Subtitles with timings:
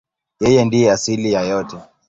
[0.41, 1.77] Yeye ndiye asili ya yote.